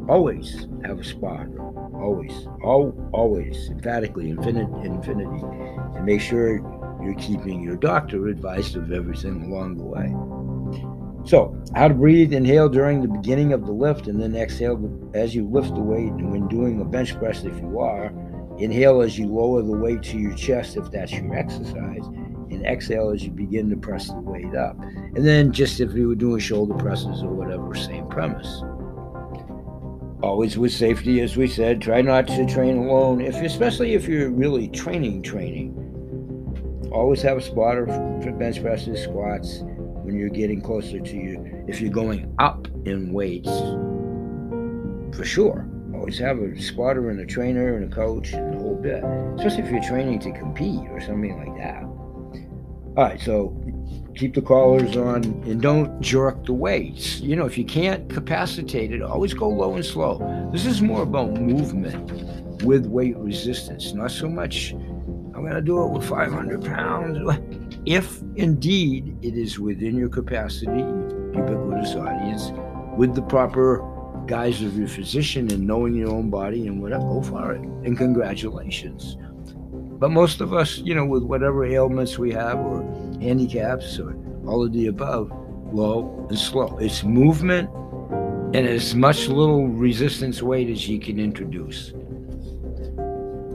Always 0.09 0.67
have 0.83 1.00
a 1.00 1.03
spotter. 1.03 1.59
Always, 1.95 2.47
all, 2.62 2.93
always, 3.13 3.69
emphatically, 3.69 4.29
infinite, 4.29 4.67
infinity, 4.83 5.45
and 5.95 6.05
make 6.05 6.19
sure 6.19 6.57
you're 7.03 7.15
keeping 7.15 7.62
your 7.63 7.77
doctor 7.77 8.27
advised 8.27 8.75
of 8.75 8.91
everything 8.91 9.43
along 9.43 9.77
the 9.77 9.83
way. 9.83 10.09
So, 11.25 11.57
how 11.73 11.88
to 11.88 11.93
breathe, 11.93 12.33
inhale 12.33 12.67
during 12.67 13.01
the 13.01 13.07
beginning 13.07 13.53
of 13.53 13.65
the 13.65 13.71
lift, 13.71 14.07
and 14.07 14.21
then 14.21 14.35
exhale 14.35 14.77
as 15.13 15.33
you 15.33 15.47
lift 15.47 15.73
the 15.73 15.81
weight. 15.81 16.12
And 16.12 16.31
when 16.31 16.50
doing 16.50 16.81
a 16.81 16.85
bench 16.85 17.17
press, 17.17 17.45
if 17.45 17.57
you 17.59 17.79
are, 17.79 18.12
inhale 18.57 19.01
as 19.01 19.17
you 19.17 19.27
lower 19.27 19.62
the 19.62 19.71
weight 19.71 20.03
to 20.03 20.17
your 20.17 20.35
chest, 20.35 20.75
if 20.75 20.91
that's 20.91 21.13
your 21.13 21.33
exercise, 21.33 22.05
exhale 22.65 23.10
as 23.10 23.24
you 23.24 23.32
begin 23.32 23.70
to 23.70 23.77
press 23.77 24.08
the 24.08 24.20
weight 24.20 24.55
up. 24.55 24.79
And 25.15 25.25
then 25.25 25.51
just 25.51 25.79
if 25.79 25.93
you 25.93 26.08
were 26.08 26.15
doing 26.15 26.39
shoulder 26.39 26.75
presses 26.75 27.22
or 27.22 27.29
whatever, 27.29 27.74
same 27.75 28.08
premise. 28.08 28.63
Always 30.22 30.58
with 30.58 30.72
safety, 30.72 31.20
as 31.22 31.36
we 31.36 31.48
said, 31.48 31.82
try 31.82 32.01
not 32.01 32.27
to 32.27 32.46
train 32.46 32.77
alone, 32.77 33.20
if 33.20 33.36
especially 33.36 33.93
if 33.93 34.08
you're 34.08 34.29
really 34.29 34.70
training 34.70 35.22
training. 35.22 35.79
Always 36.93 37.22
have 37.24 37.38
a 37.38 37.41
spotter 37.41 37.88
for 38.22 38.32
bench 38.32 38.62
presses, 38.62 39.03
squats 39.03 39.60
when 40.03 40.15
you're 40.15 40.29
getting 40.29 40.62
closer 40.62 41.00
to 41.00 41.15
you. 41.17 41.65
If 41.67 41.82
you're 41.82 41.91
going 41.91 42.34
up 42.39 42.67
in 42.86 43.12
weights, 43.12 43.50
for 45.15 45.25
sure. 45.25 45.67
Always 45.93 46.17
have 46.20 46.39
a 46.39 46.60
spotter 46.62 47.10
and 47.10 47.20
a 47.20 47.25
trainer 47.25 47.75
and 47.77 47.91
a 47.91 47.96
coach 47.96 48.34
and 48.34 48.53
the 48.53 48.58
whole 48.58 48.75
bit. 48.75 49.03
Especially 49.36 49.63
if 49.63 49.72
you're 49.72 49.84
training 49.84 50.20
to 50.20 50.32
compete 50.32 50.88
or 50.89 51.00
something 51.00 51.38
like 51.38 51.58
that. 51.58 51.84
All 52.95 53.05
right, 53.05 53.19
so 53.19 53.59
keep 54.15 54.35
the 54.35 54.41
collars 54.41 54.95
on 54.95 55.23
and 55.23 55.59
don't 55.59 56.00
jerk 56.00 56.45
the 56.45 56.53
weights. 56.53 57.19
You 57.21 57.35
know, 57.35 57.45
if 57.45 57.57
you 57.57 57.65
can't 57.65 58.07
capacitate 58.07 58.91
it, 58.91 59.01
always 59.01 59.33
go 59.33 59.50
low 59.50 59.73
and 59.73 59.83
slow. 59.83 60.50
This 60.51 60.67
is 60.67 60.79
more 60.79 61.01
about 61.01 61.31
movement 61.31 62.62
with 62.62 62.85
weight 62.85 63.17
resistance, 63.17 63.93
not 63.93 64.12
so 64.12 64.29
much, 64.29 64.73
I'm 64.73 65.41
going 65.41 65.55
to 65.55 65.62
do 65.62 65.83
it 65.83 65.89
with 65.89 66.07
500 66.07 66.63
pounds. 66.63 67.17
If 67.85 68.21
indeed 68.35 69.17
it 69.23 69.35
is 69.35 69.59
within 69.59 69.97
your 69.97 70.09
capacity, 70.09 70.81
ubiquitous 70.81 71.95
audience, 71.95 72.51
with 72.95 73.15
the 73.15 73.23
proper 73.23 73.83
guise 74.27 74.62
of 74.62 74.77
your 74.77 74.88
physician 74.88 75.51
and 75.51 75.65
knowing 75.65 75.95
your 75.95 76.09
own 76.09 76.29
body 76.29 76.67
and 76.67 76.79
whatever, 76.79 77.03
go 77.03 77.23
for 77.23 77.53
it. 77.53 77.62
And 77.62 77.97
congratulations. 77.97 79.17
But 80.03 80.12
most 80.12 80.41
of 80.41 80.53
us, 80.53 80.79
you 80.79 80.93
know, 80.93 81.05
with 81.05 81.24
whatever 81.24 81.63
ailments 81.63 82.19
we 82.19 82.33
have 82.33 82.60
or 82.60 82.81
handicaps 83.22 83.98
or 84.00 84.13
all 84.45 84.62
of 84.65 84.74
the 84.74 84.88
above, 84.88 85.31
low 85.72 86.27
and 86.27 86.38
slow. 86.38 86.77
It's 86.77 87.05
movement 87.05 87.69
and 88.53 88.67
as 88.67 88.93
much 88.95 89.29
little 89.29 89.69
resistance 89.69 90.43
weight 90.43 90.69
as 90.69 90.89
you 90.89 91.00
can 91.00 91.22
introduce. 91.22 91.93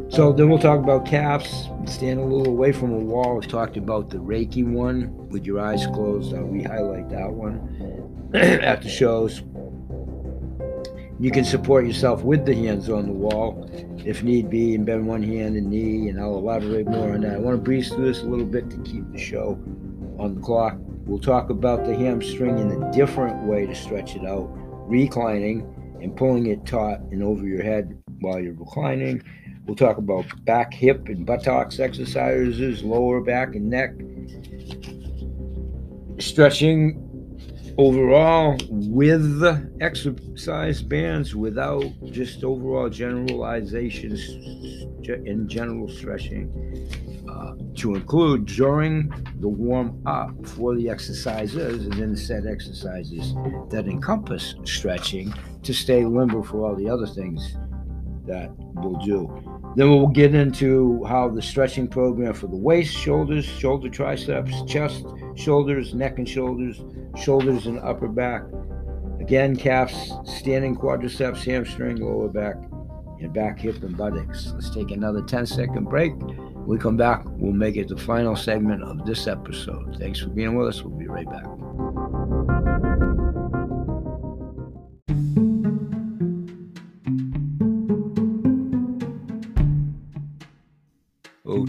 So 0.09 0.33
then 0.33 0.49
we'll 0.49 0.59
talk 0.59 0.79
about 0.79 1.05
calves. 1.05 1.69
Stand 1.85 2.19
a 2.19 2.25
little 2.25 2.49
away 2.49 2.73
from 2.73 2.95
a 2.95 2.99
wall. 2.99 3.35
We've 3.35 3.47
talked 3.47 3.77
about 3.77 4.09
the 4.09 4.17
Reiki 4.17 4.65
one 4.65 5.29
with 5.29 5.45
your 5.45 5.61
eyes 5.61 5.87
closed. 5.89 6.33
Uh, 6.33 6.39
I'll 6.39 6.45
re-highlight 6.45 7.11
that 7.11 7.31
one 7.31 8.31
at 8.35 8.81
the 8.81 8.89
shows. 8.89 9.43
You 11.21 11.33
can 11.33 11.45
support 11.45 11.85
yourself 11.85 12.23
with 12.23 12.47
the 12.47 12.55
hands 12.55 12.89
on 12.89 13.07
the 13.07 13.13
wall 13.13 13.69
if 14.05 14.23
need 14.23 14.49
be, 14.49 14.77
and 14.77 14.87
bend 14.87 15.07
one 15.07 15.23
hand 15.23 15.57
and 15.57 15.69
knee, 15.69 16.09
and 16.09 16.21
I'll 16.21 16.37
elaborate 16.37 16.87
more 16.87 17.13
on 17.13 17.23
that. 17.23 17.35
I 17.35 17.39
want 17.39 17.57
to 17.57 17.63
breeze 17.63 17.89
through 17.89 18.07
this 18.07 18.23
a 18.23 18.27
little 18.27 18.47
bit 18.47 18.71
to 18.71 18.79
keep 18.79 19.11
the 19.11 19.19
show 19.19 19.59
on 20.19 20.37
the 20.37 20.41
clock. 20.41 20.77
We'll 21.07 21.19
talk 21.19 21.51
about 21.51 21.85
the 21.85 21.97
hamstring 21.97 22.59
in 22.59 22.83
a 22.83 22.93
different 22.93 23.47
way 23.47 23.67
to 23.67 23.75
stretch 23.75 24.15
it 24.15 24.25
out, 24.25 24.49
reclining 24.89 25.63
and 26.01 26.17
pulling 26.17 26.47
it 26.47 26.65
taut 26.65 27.01
and 27.11 27.23
over 27.23 27.45
your 27.45 27.63
head 27.63 28.01
while 28.21 28.39
you're 28.39 28.55
reclining. 28.55 29.23
We'll 29.67 29.77
talk 29.77 29.99
about 29.99 30.25
back, 30.45 30.73
hip, 30.73 31.09
and 31.09 31.27
buttocks 31.27 31.81
exercises, 31.81 32.85
lower 32.85 33.21
back 33.21 33.55
and 33.57 33.69
neck, 33.69 33.91
stretching 36.19 37.08
overall 37.79 38.59
with 38.71 39.41
exercise 39.81 40.83
bands 40.83 41.37
without 41.37 41.85
just 42.11 42.43
overall 42.43 42.89
generalizations 42.89 44.21
and 45.07 45.49
general 45.49 45.89
stretching 45.89 46.51
uh, 47.31 47.55
to 47.77 47.95
include 47.95 48.47
during 48.47 49.09
the 49.39 49.49
warm 49.49 50.03
up 50.07 50.31
for 50.45 50.75
the 50.75 50.91
exercises 50.91 51.85
and 51.85 51.93
then 51.93 52.17
set 52.17 52.47
exercises 52.47 53.33
that 53.71 53.87
encompass 53.87 54.57
stretching 54.65 55.33
to 55.63 55.73
stay 55.73 56.05
limber 56.05 56.43
for 56.43 56.67
all 56.67 56.75
the 56.75 56.91
other 56.91 57.07
things 57.07 57.57
that 58.29 58.51
we'll 58.57 59.01
do. 59.05 59.29
Then 59.77 59.91
we'll 59.91 60.07
get 60.09 60.35
into 60.35 61.05
how 61.05 61.29
the 61.29 61.43
stretching 61.43 61.89
program 61.89 62.35
for 62.35 62.47
the 62.47 62.57
waist, 62.57 62.95
shoulders, 62.95 63.45
shoulder 63.45 63.89
triceps, 63.89 64.63
chest, 64.67 65.05
shoulders, 65.35 65.95
neck 65.95 66.19
and 66.19 66.29
shoulders, 66.29 66.81
shoulders 67.17 67.67
and 67.67 67.79
upper 67.81 68.09
back. 68.09 68.43
Again, 69.21 69.57
calves, 69.57 70.13
standing 70.25 70.77
quadriceps, 70.77 71.45
hamstring, 71.45 71.97
lower 71.97 72.29
back, 72.29 72.57
and 73.21 73.33
back, 73.33 73.59
hip, 73.59 73.83
and 73.83 73.97
buttocks. 73.97 74.53
Let's 74.55 74.71
take 74.71 74.91
another 74.91 75.23
10 75.23 75.47
second 75.47 75.85
break. 75.85 76.15
When 76.17 76.67
we 76.67 76.79
come 76.79 76.97
back, 76.97 77.25
we'll 77.27 77.53
make 77.53 77.77
it 77.77 77.89
the 77.89 77.97
final 77.97 78.37
segment 78.37 78.83
of 78.83 79.05
this 79.05 79.27
episode. 79.27 79.97
Thanks 79.99 80.21
for 80.21 80.29
being 80.29 80.57
with 80.57 80.69
us. 80.69 80.83
We'll 80.83 80.97
be 80.97 81.09
right 81.09 81.29
back. 81.29 81.47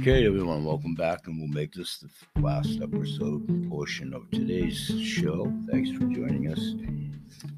Okay, 0.09 0.25
everyone, 0.25 0.65
welcome 0.65 0.95
back, 0.95 1.27
and 1.27 1.37
we'll 1.37 1.47
make 1.49 1.71
this 1.71 1.99
the 1.99 2.41
last 2.41 2.81
episode 2.81 3.69
portion 3.69 4.11
of 4.15 4.27
today's 4.31 4.75
show. 4.99 5.53
Thanks 5.69 5.91
for 5.91 5.99
joining 6.05 6.51
us. 6.51 6.73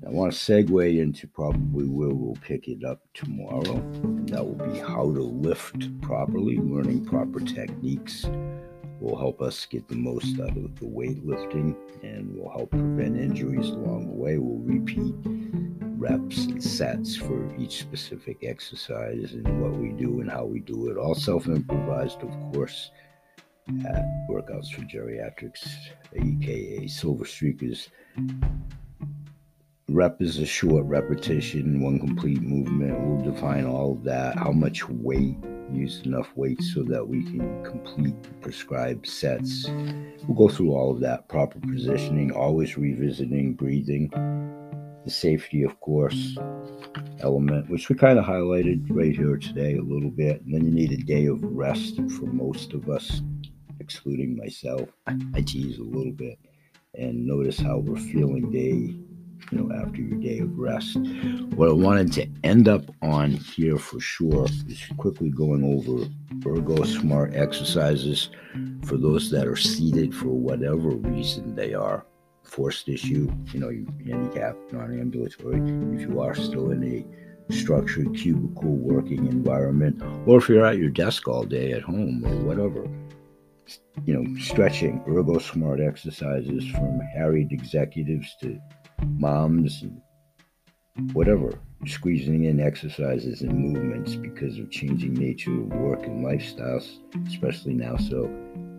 I 0.05 0.09
want 0.09 0.33
to 0.33 0.37
segue 0.37 0.99
into 0.99 1.29
probably 1.29 1.85
where 1.85 2.09
we'll 2.09 2.35
pick 2.41 2.67
it 2.67 2.83
up 2.83 2.99
tomorrow, 3.13 3.77
and 4.03 4.27
that 4.27 4.45
will 4.45 4.67
be 4.67 4.79
how 4.79 5.13
to 5.13 5.21
lift 5.21 6.01
properly. 6.01 6.57
Learning 6.57 7.05
proper 7.05 7.39
techniques 7.39 8.25
will 8.99 9.17
help 9.17 9.41
us 9.41 9.65
get 9.65 9.87
the 9.87 9.95
most 9.95 10.37
out 10.41 10.57
of 10.57 10.77
the 10.77 10.87
weightlifting 10.87 11.73
and 12.03 12.35
will 12.35 12.51
help 12.51 12.71
prevent 12.71 13.15
injuries 13.17 13.69
along 13.69 14.07
the 14.07 14.13
way. 14.13 14.37
We'll 14.37 14.57
repeat 14.57 15.15
reps 16.01 16.45
and 16.45 16.63
sets 16.63 17.15
for 17.15 17.55
each 17.59 17.79
specific 17.79 18.39
exercise 18.41 19.33
and 19.33 19.61
what 19.61 19.73
we 19.73 19.89
do 19.89 20.19
and 20.19 20.31
how 20.31 20.43
we 20.43 20.59
do 20.59 20.89
it. 20.89 20.97
All 20.97 21.13
self 21.13 21.47
improvised, 21.47 22.23
of 22.23 22.31
course, 22.51 22.89
at 23.85 24.03
Workouts 24.27 24.71
for 24.73 24.81
Geriatrics, 24.81 25.69
aka 26.15 26.87
Silver 26.87 27.25
Streakers. 27.25 27.89
Rep 29.89 30.21
is 30.21 30.39
a 30.39 30.45
short 30.45 30.85
repetition, 30.85 31.83
one 31.83 31.99
complete 31.99 32.41
movement. 32.41 32.99
We'll 32.99 33.33
define 33.33 33.65
all 33.65 33.91
of 33.91 34.03
that, 34.05 34.37
how 34.37 34.51
much 34.51 34.89
weight, 34.89 35.37
use 35.71 36.01
enough 36.03 36.29
weight 36.35 36.61
so 36.63 36.81
that 36.83 37.07
we 37.07 37.23
can 37.23 37.63
complete 37.63 38.15
prescribed 38.41 39.05
sets. 39.05 39.67
We'll 40.27 40.47
go 40.47 40.49
through 40.49 40.73
all 40.73 40.91
of 40.91 40.99
that, 41.01 41.27
proper 41.29 41.59
positioning, 41.59 42.31
always 42.31 42.75
revisiting 42.75 43.53
breathing 43.53 44.09
the 45.03 45.11
safety, 45.11 45.63
of 45.63 45.79
course, 45.79 46.37
element, 47.19 47.69
which 47.69 47.89
we 47.89 47.95
kind 47.95 48.19
of 48.19 48.25
highlighted 48.25 48.85
right 48.89 49.15
here 49.15 49.37
today 49.37 49.75
a 49.77 49.81
little 49.81 50.11
bit. 50.11 50.41
And 50.41 50.53
then 50.53 50.65
you 50.65 50.71
need 50.71 50.91
a 50.91 51.03
day 51.03 51.25
of 51.25 51.43
rest 51.43 51.95
for 51.95 52.25
most 52.25 52.73
of 52.73 52.89
us, 52.89 53.21
excluding 53.79 54.37
myself. 54.37 54.89
I 55.07 55.41
tease 55.41 55.79
a 55.79 55.83
little 55.83 56.13
bit 56.13 56.39
and 56.95 57.25
notice 57.25 57.59
how 57.59 57.77
we're 57.77 57.95
feeling 57.95 58.51
day, 58.51 58.95
you 59.51 59.57
know, 59.57 59.73
after 59.75 60.01
your 60.01 60.19
day 60.19 60.39
of 60.39 60.57
rest. 60.57 60.97
What 61.55 61.69
I 61.69 61.73
wanted 61.73 62.11
to 62.13 62.27
end 62.43 62.67
up 62.67 62.83
on 63.01 63.31
here 63.31 63.77
for 63.77 63.99
sure 63.99 64.45
is 64.67 64.83
quickly 64.97 65.29
going 65.29 65.63
over 65.63 66.07
ergo 66.45 66.83
smart 66.83 67.33
exercises 67.33 68.29
for 68.83 68.97
those 68.97 69.31
that 69.31 69.47
are 69.47 69.55
seated 69.55 70.13
for 70.13 70.29
whatever 70.29 70.89
reason 70.89 71.55
they 71.55 71.73
are 71.73 72.05
forced 72.51 72.89
issue, 72.89 73.31
you 73.53 73.59
know, 73.61 73.69
you 73.69 73.87
handicap, 74.05 74.57
non-ambulatory, 74.73 75.61
if 75.95 76.01
you 76.01 76.19
are 76.19 76.35
still 76.35 76.71
in 76.71 76.83
a 76.83 77.53
structured 77.53 78.13
cubicle 78.13 78.75
working 78.75 79.25
environment, 79.27 80.01
or 80.25 80.37
if 80.37 80.49
you're 80.49 80.65
at 80.65 80.77
your 80.77 80.89
desk 80.89 81.29
all 81.29 81.43
day 81.43 81.71
at 81.71 81.81
home 81.81 82.23
or 82.25 82.35
whatever, 82.43 82.85
you 84.05 84.13
know, 84.13 84.39
stretching, 84.39 85.01
ergo 85.07 85.37
smart 85.37 85.79
exercises 85.79 86.67
from 86.71 86.99
harried 87.15 87.53
executives 87.53 88.35
to 88.41 88.59
moms 89.07 89.81
and 89.83 90.01
whatever, 91.13 91.57
squeezing 91.87 92.43
in 92.43 92.59
exercises 92.59 93.43
and 93.43 93.57
movements 93.57 94.15
because 94.15 94.57
of 94.57 94.69
changing 94.69 95.13
nature 95.13 95.53
of 95.53 95.67
work 95.67 96.03
and 96.03 96.25
lifestyles, 96.25 96.99
especially 97.27 97.73
now. 97.73 97.95
So 97.95 98.29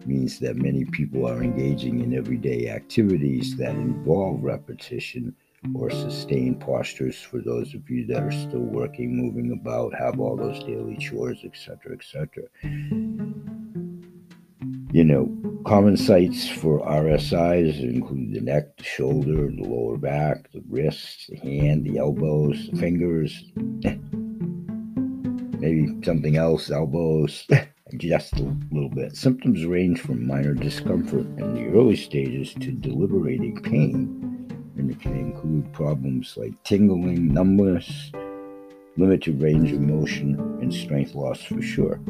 means 0.07 0.39
that 0.41 0.57
many 0.57 0.85
people 0.85 1.27
are 1.27 1.43
engaging 1.43 2.01
in 2.01 2.15
everyday 2.15 2.69
activities 2.69 3.57
that 3.57 3.75
involve 3.75 4.43
repetition 4.43 5.35
or 5.75 5.91
sustained 5.91 6.61
postures 6.61 7.21
for 7.21 7.41
those 7.41 7.75
of 7.75 7.89
you 7.89 8.05
that 8.07 8.23
are 8.23 8.33
still 8.33 8.61
working, 8.61 9.17
moving 9.17 9.53
about, 9.53 9.95
have 9.95 10.19
all 10.19 10.37
those 10.37 10.59
daily 10.65 10.97
chores, 10.97 11.39
etc., 11.45 11.93
etc. 11.93 12.45
You 14.93 15.05
know, 15.05 15.31
common 15.65 15.97
sites 15.97 16.49
for 16.49 16.81
RSIs 16.81 17.81
include 17.81 18.35
the 18.35 18.41
neck, 18.41 18.77
the 18.77 18.85
shoulder, 18.85 19.51
the 19.51 19.63
lower 19.63 19.97
back, 19.97 20.51
the 20.53 20.63
wrists, 20.69 21.29
the 21.29 21.37
hand, 21.37 21.85
the 21.85 21.99
elbows, 21.99 22.69
the 22.71 22.77
fingers, 22.77 23.45
maybe 25.63 25.97
something 26.05 26.37
else, 26.37 26.71
elbows. 26.71 27.47
just 27.93 28.39
a 28.39 28.57
little 28.71 28.89
bit. 28.89 29.17
Symptoms 29.17 29.65
range 29.65 30.01
from 30.01 30.27
minor 30.27 30.55
discomfort 30.55 31.27
in 31.39 31.55
the 31.55 31.69
early 31.69 31.97
stages 31.97 32.55
to 32.55 32.73
deliberating 32.73 33.61
pain, 33.63 34.47
and 34.77 34.91
it 34.91 35.01
can 35.01 35.17
include 35.17 35.73
problems 35.73 36.37
like 36.37 36.53
tingling, 36.65 37.33
numbness, 37.33 38.13
limited 38.97 39.41
range 39.41 39.73
of 39.73 39.81
motion, 39.81 40.39
and 40.61 40.73
strength 40.73 41.15
loss 41.15 41.43
for 41.43 41.61
sure. 41.61 42.01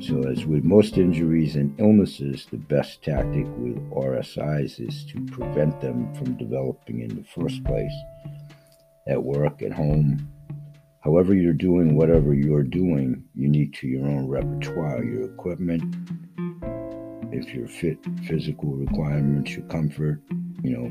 So, 0.00 0.24
as 0.24 0.44
with 0.46 0.64
most 0.64 0.98
injuries 0.98 1.54
and 1.54 1.78
illnesses, 1.78 2.46
the 2.50 2.56
best 2.56 3.04
tactic 3.04 3.46
with 3.56 3.76
RSIs 3.90 4.80
is 4.80 5.04
to 5.04 5.24
prevent 5.26 5.80
them 5.80 6.12
from 6.14 6.36
developing 6.36 7.02
in 7.02 7.14
the 7.14 7.22
first 7.22 7.62
place. 7.64 7.92
At 9.06 9.22
work, 9.22 9.62
at 9.62 9.72
home, 9.72 10.31
However, 11.02 11.34
you're 11.34 11.52
doing 11.52 11.96
whatever 11.96 12.32
you're 12.32 12.62
doing, 12.62 13.24
unique 13.34 13.74
to 13.80 13.88
your 13.88 14.06
own 14.06 14.28
repertoire, 14.28 15.02
your 15.02 15.24
equipment, 15.24 15.82
if 17.32 17.52
your 17.52 17.66
fit 17.66 17.98
physical 18.28 18.70
requirements, 18.70 19.50
your 19.50 19.66
comfort, 19.66 20.20
you 20.62 20.70
know, 20.70 20.84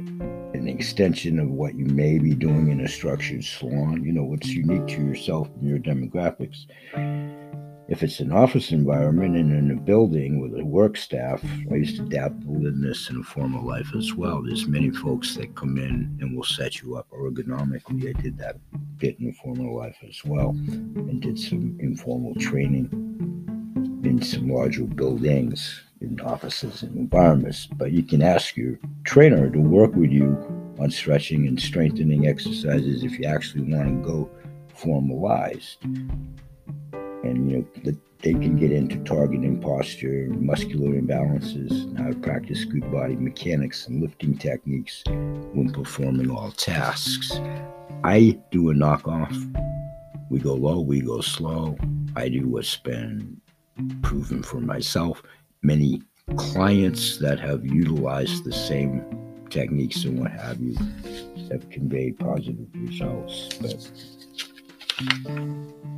an 0.53 0.67
extension 0.67 1.39
of 1.39 1.47
what 1.49 1.75
you 1.75 1.85
may 1.85 2.17
be 2.17 2.35
doing 2.35 2.71
in 2.71 2.81
a 2.81 2.89
structured 2.89 3.45
salon, 3.45 4.03
you 4.03 4.11
know, 4.11 4.23
what's 4.23 4.49
unique 4.49 4.85
to 4.87 5.01
yourself 5.01 5.47
and 5.61 5.69
your 5.69 5.79
demographics. 5.79 6.65
If 7.91 8.03
it's 8.03 8.21
an 8.21 8.31
office 8.31 8.71
environment 8.71 9.35
and 9.35 9.51
in 9.51 9.77
a 9.77 9.81
building 9.81 10.39
with 10.39 10.57
a 10.57 10.63
work 10.63 10.95
staff, 10.95 11.43
I 11.69 11.75
used 11.75 11.97
to 11.97 12.07
dabble 12.07 12.65
in 12.65 12.79
this 12.79 13.09
in 13.09 13.19
a 13.19 13.23
former 13.23 13.59
life 13.59 13.93
as 13.93 14.13
well. 14.13 14.41
There's 14.41 14.65
many 14.65 14.91
folks 14.91 15.35
that 15.35 15.57
come 15.57 15.77
in 15.77 16.17
and 16.21 16.33
will 16.33 16.45
set 16.45 16.81
you 16.81 16.95
up 16.95 17.09
ergonomically. 17.09 18.07
I 18.07 18.21
did 18.21 18.37
that 18.37 18.55
bit 18.97 19.19
in 19.19 19.27
a 19.27 19.33
former 19.33 19.69
life 19.69 19.97
as 20.07 20.23
well 20.23 20.51
and 20.51 21.21
did 21.21 21.37
some 21.37 21.75
informal 21.81 22.33
training 22.35 22.87
in 24.05 24.21
some 24.21 24.47
larger 24.49 24.85
buildings, 24.85 25.81
in 25.99 26.17
offices 26.21 26.83
and 26.83 26.95
environments. 26.95 27.67
But 27.67 27.91
you 27.91 28.03
can 28.03 28.21
ask 28.21 28.55
your 28.55 28.79
trainer 29.03 29.49
to 29.49 29.59
work 29.59 29.93
with 29.95 30.11
you 30.11 30.37
on 30.79 30.91
stretching 30.91 31.45
and 31.45 31.61
strengthening 31.61 32.25
exercises 32.25 33.03
if 33.03 33.19
you 33.19 33.25
actually 33.25 33.63
want 33.63 33.89
to 33.89 34.09
go 34.09 34.29
formalized. 34.73 35.85
And 37.23 37.51
you 37.51 37.57
know, 37.57 37.65
the, 37.83 37.97
they 38.21 38.33
can 38.33 38.57
get 38.57 38.71
into 38.71 38.97
targeting 39.03 39.59
posture, 39.59 40.27
muscular 40.31 40.99
imbalances, 40.99 41.71
and 41.71 41.97
how 41.97 42.09
to 42.09 42.15
practice 42.15 42.65
good 42.65 42.89
body 42.91 43.15
mechanics 43.15 43.87
and 43.87 44.01
lifting 44.01 44.37
techniques 44.37 45.03
when 45.07 45.71
performing 45.71 46.29
all 46.29 46.51
tasks. 46.51 47.31
I 48.03 48.39
do 48.51 48.69
a 48.69 48.73
knockoff. 48.73 49.35
We 50.29 50.39
go 50.39 50.53
low, 50.53 50.81
we 50.81 51.01
go 51.01 51.21
slow. 51.21 51.77
I 52.15 52.29
do 52.29 52.47
what's 52.47 52.77
been 52.77 53.41
proven 54.01 54.43
for 54.43 54.59
myself. 54.59 55.23
Many 55.63 56.01
clients 56.37 57.17
that 57.17 57.39
have 57.39 57.65
utilized 57.65 58.43
the 58.43 58.53
same 58.53 59.03
techniques 59.49 60.03
and 60.05 60.19
what 60.19 60.31
have 60.31 60.59
you 60.61 60.75
have 61.51 61.69
conveyed 61.69 62.17
positive 62.17 62.67
results. 62.75 63.49
But 63.61 63.75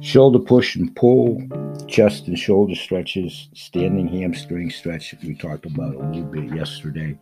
shoulder 0.02 0.40
push 0.40 0.76
and 0.76 0.96
pull, 0.96 1.42
chest 1.88 2.28
and 2.28 2.38
shoulder 2.38 2.76
stretches, 2.76 3.50
standing 3.54 4.08
hamstring 4.08 4.70
stretch 4.70 5.16
we 5.24 5.34
talked 5.34 5.66
about 5.66 5.96
a 5.96 6.00
little 6.00 6.24
bit 6.24 6.54
yesterday. 6.56 7.18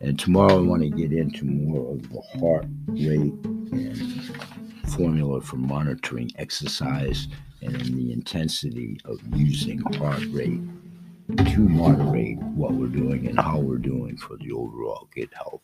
And 0.00 0.18
tomorrow 0.18 0.58
I 0.58 0.60
want 0.60 0.82
to 0.82 0.90
get 0.90 1.12
into 1.12 1.44
more 1.44 1.92
of 1.92 2.08
the 2.10 2.20
heart 2.38 2.66
rate 2.88 3.34
and 3.72 4.36
formula 4.88 5.40
for 5.40 5.56
monitoring 5.56 6.30
exercise 6.36 7.28
and 7.62 7.74
the 7.76 8.12
intensity 8.12 9.00
of 9.04 9.18
using 9.34 9.80
heart 9.80 10.22
rate 10.30 10.60
to 11.36 11.60
moderate 11.60 12.38
what 12.38 12.72
we're 12.72 12.86
doing 12.86 13.26
and 13.26 13.40
how 13.40 13.58
we're 13.58 13.78
doing 13.78 14.16
for 14.16 14.36
the 14.36 14.52
overall 14.52 15.08
good 15.14 15.30
health 15.34 15.62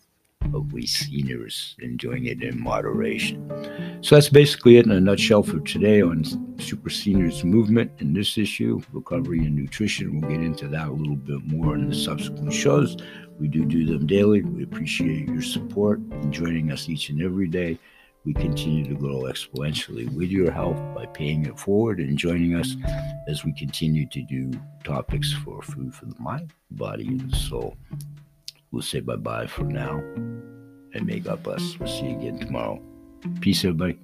of 0.55 0.73
we 0.73 0.87
seniors 0.87 1.77
enjoying 1.81 2.27
it 2.27 2.43
in 2.43 2.63
moderation. 2.63 3.49
So 4.03 4.15
that's 4.15 4.29
basically 4.29 4.77
it 4.77 4.87
in 4.87 4.93
a 4.93 5.01
nutshell 5.01 5.43
for 5.43 5.61
today 5.61 6.03
on 6.03 6.25
Super 6.59 6.91
Seniors 6.91 7.45
Movement 7.45 7.93
and 7.99 8.15
this 8.15 8.39
issue, 8.39 8.81
recovery 8.93 9.41
and 9.41 9.55
nutrition. 9.55 10.21
We'll 10.21 10.31
get 10.31 10.41
into 10.41 10.69
that 10.69 10.89
a 10.89 10.93
little 10.93 11.17
bit 11.17 11.45
more 11.47 11.75
in 11.75 11.89
the 11.89 11.95
subsequent 11.95 12.53
shows. 12.53 12.97
We 13.39 13.49
do 13.49 13.65
do 13.65 13.85
them 13.87 14.07
daily. 14.07 14.43
We 14.43 14.63
appreciate 14.63 15.29
your 15.29 15.43
support 15.43 15.99
and 15.99 16.33
joining 16.33 16.71
us 16.71 16.89
each 16.89 17.09
and 17.11 17.23
every 17.23 17.49
day. 17.49 17.79
We 18.27 18.35
continue 18.35 18.85
to 18.85 18.95
grow 18.95 19.23
exponentially 19.23 20.15
with 20.15 20.29
your 20.31 20.51
help 20.51 20.77
by 20.95 21.07
paying 21.07 21.47
it 21.47 21.59
forward 21.59 22.01
and 22.01 22.19
joining 22.19 22.55
us 22.55 22.77
as 23.27 23.45
we 23.45 23.53
continue 23.55 24.07
to 24.09 24.23
do 24.23 24.53
topics 24.85 25.33
for 25.33 25.63
food 25.63 25.95
for 25.95 26.05
the 26.05 26.21
mind, 26.21 26.53
body, 26.73 27.09
and 27.09 27.35
soul. 27.35 27.79
We'll 28.73 28.83
say 28.83 29.01
bye 29.01 29.17
bye 29.17 29.47
for 29.47 29.65
now. 29.65 29.99
And 30.93 31.07
may 31.07 31.21
God 31.21 31.43
bless. 31.43 31.79
We'll 31.79 31.89
see 31.89 32.07
you 32.11 32.19
again 32.19 32.39
tomorrow. 32.39 32.81
Peace, 33.41 33.65
everybody. 33.65 33.99